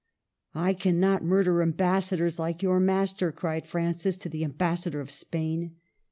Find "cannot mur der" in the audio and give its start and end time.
0.73-1.61